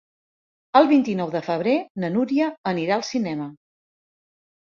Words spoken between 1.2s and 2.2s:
de febrer na